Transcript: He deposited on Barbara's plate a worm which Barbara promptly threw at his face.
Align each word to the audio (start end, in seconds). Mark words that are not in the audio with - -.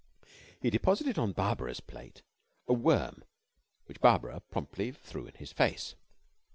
He 0.59 0.71
deposited 0.71 1.19
on 1.19 1.31
Barbara's 1.33 1.79
plate 1.79 2.23
a 2.67 2.73
worm 2.73 3.23
which 3.85 3.99
Barbara 4.01 4.39
promptly 4.39 4.91
threw 4.91 5.27
at 5.27 5.37
his 5.37 5.51
face. 5.53 5.93